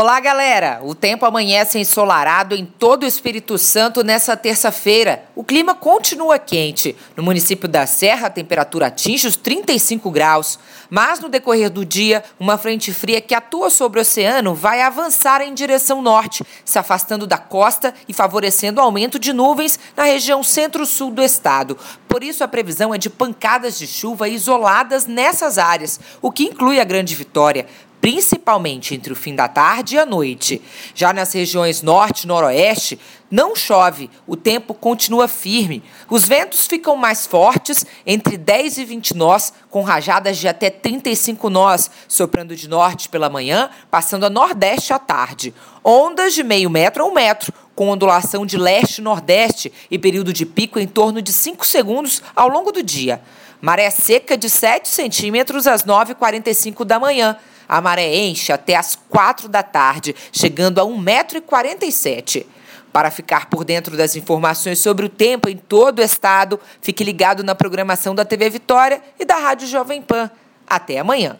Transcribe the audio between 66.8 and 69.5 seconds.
fique ligado na programação da TV Vitória e da